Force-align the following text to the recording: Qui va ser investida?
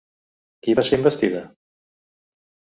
Qui 0.63 0.75
va 0.79 0.85
ser 0.89 0.99
investida? 1.01 1.45